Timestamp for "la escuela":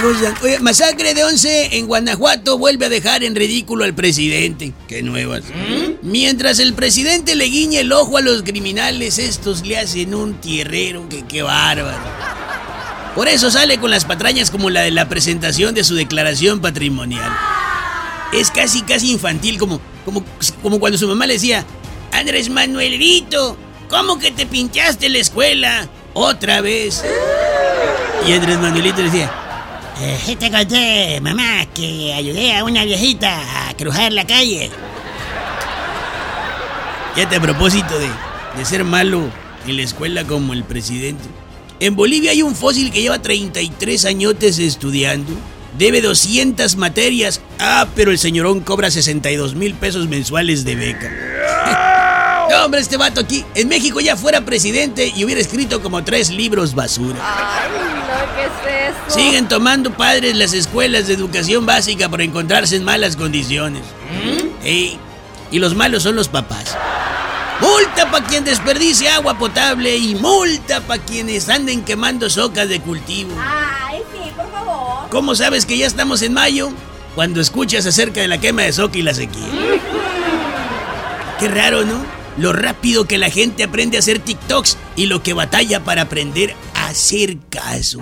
25.08-25.88, 39.76-40.22